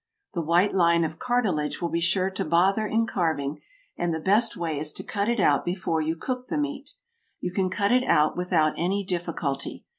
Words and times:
The 0.33 0.41
white 0.41 0.73
line 0.73 1.03
of 1.03 1.19
cartilage 1.19 1.79
will 1.79 1.89
be 1.89 1.99
sure 1.99 2.31
to 2.31 2.43
bother 2.43 2.87
in 2.87 3.05
carving, 3.05 3.61
and 3.95 4.11
the 4.11 4.19
best 4.19 4.57
way 4.57 4.79
is 4.79 4.91
to 4.93 5.03
cut 5.03 5.29
it 5.29 5.39
out 5.39 5.63
before 5.63 6.01
you 6.01 6.15
cook 6.15 6.47
the 6.47 6.57
meat. 6.57 6.95
You 7.39 7.51
can 7.51 7.69
cut 7.69 7.91
it 7.91 8.05
out 8.05 8.35
without 8.35 8.73
any 8.77 9.03
difficulty. 9.03 9.85